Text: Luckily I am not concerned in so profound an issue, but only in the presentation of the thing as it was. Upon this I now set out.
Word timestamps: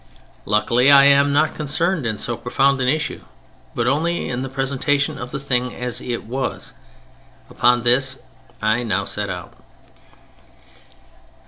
Luckily 0.45 0.89
I 0.91 1.03
am 1.03 1.31
not 1.31 1.53
concerned 1.53 2.07
in 2.07 2.17
so 2.17 2.35
profound 2.35 2.81
an 2.81 2.87
issue, 2.87 3.21
but 3.75 3.85
only 3.85 4.29
in 4.29 4.41
the 4.41 4.49
presentation 4.49 5.19
of 5.19 5.29
the 5.29 5.39
thing 5.39 5.75
as 5.75 6.01
it 6.01 6.25
was. 6.25 6.73
Upon 7.51 7.83
this 7.83 8.17
I 8.63 8.81
now 8.81 9.05
set 9.05 9.29
out. 9.29 9.53